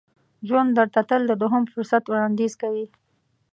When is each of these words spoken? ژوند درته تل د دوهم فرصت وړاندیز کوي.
ژوند 0.47 0.69
درته 0.77 1.01
تل 1.09 1.21
د 1.27 1.33
دوهم 1.41 1.63
فرصت 1.73 2.03
وړاندیز 2.07 2.53
کوي. 2.61 2.85